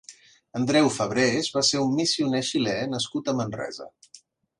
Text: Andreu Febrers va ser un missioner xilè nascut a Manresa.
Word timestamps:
Andreu 0.59 0.87
Febrers 0.93 1.49
va 1.57 1.61
ser 1.67 1.81
un 1.83 1.91
missioner 1.99 2.41
xilè 2.47 2.73
nascut 2.95 3.31
a 3.31 3.37
Manresa. 3.41 3.87